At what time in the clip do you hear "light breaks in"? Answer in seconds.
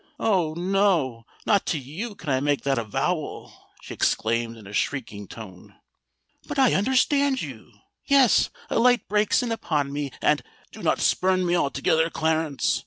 8.79-9.51